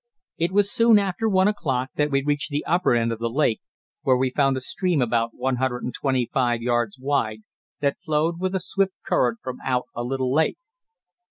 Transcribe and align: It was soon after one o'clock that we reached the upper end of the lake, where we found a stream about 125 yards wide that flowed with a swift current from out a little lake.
It 0.39 0.51
was 0.51 0.71
soon 0.71 0.97
after 0.97 1.29
one 1.29 1.47
o'clock 1.47 1.91
that 1.93 2.09
we 2.09 2.23
reached 2.23 2.49
the 2.49 2.65
upper 2.65 2.95
end 2.95 3.11
of 3.11 3.19
the 3.19 3.29
lake, 3.29 3.61
where 4.01 4.17
we 4.17 4.31
found 4.31 4.57
a 4.57 4.59
stream 4.59 4.99
about 4.99 5.35
125 5.35 6.59
yards 6.63 6.97
wide 6.97 7.43
that 7.81 7.99
flowed 8.01 8.39
with 8.39 8.55
a 8.55 8.59
swift 8.59 8.95
current 9.05 9.37
from 9.43 9.57
out 9.63 9.85
a 9.93 10.01
little 10.03 10.33
lake. 10.33 10.57